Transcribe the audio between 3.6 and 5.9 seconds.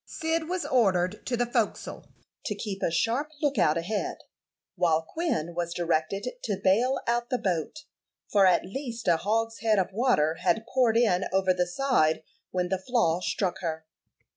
ahead, while Quin was